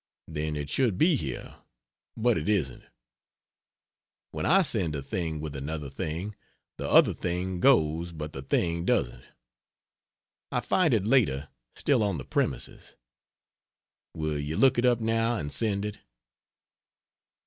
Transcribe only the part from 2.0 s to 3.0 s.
but it isn't,